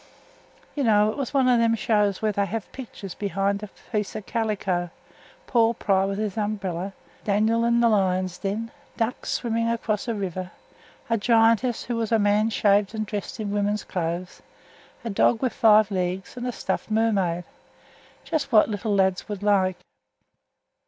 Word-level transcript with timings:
You 0.73 0.83
know 0.83 1.11
it 1.11 1.17
was 1.17 1.31
one 1.31 1.47
o' 1.47 1.59
them 1.59 1.75
shows 1.75 2.23
where 2.23 2.31
they 2.31 2.47
hev 2.47 2.71
pictures 2.71 3.13
behind 3.13 3.61
a 3.61 3.69
piece 3.91 4.15
o' 4.15 4.21
calico, 4.23 4.89
Paul 5.45 5.75
Pry 5.75 6.05
with 6.05 6.17
his 6.17 6.37
umbrella, 6.39 6.93
Daniel 7.23 7.63
i' 7.63 7.69
th' 7.69 7.83
lions' 7.87 8.39
den, 8.39 8.71
ducks 8.97 9.29
swimming 9.29 9.69
across 9.69 10.07
a 10.07 10.15
river, 10.15 10.49
a 11.07 11.19
giantess 11.19 11.83
who 11.83 11.97
was 11.97 12.11
a 12.11 12.17
man 12.17 12.49
shaved 12.49 12.95
and 12.95 13.05
dressed 13.05 13.39
in 13.39 13.51
women's 13.51 13.83
clothes, 13.83 14.41
a 15.05 15.11
dog 15.11 15.39
wi' 15.39 15.49
five 15.49 15.91
legs, 15.91 16.35
and 16.35 16.47
a 16.47 16.51
stuffed 16.51 16.89
mermaid 16.89 17.43
just 18.23 18.51
what 18.51 18.69
little 18.69 18.95
lads 18.95 19.29
would 19.29 19.43
like. 19.43 19.77